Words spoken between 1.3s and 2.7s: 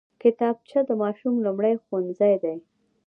لومړی ښوونځی دی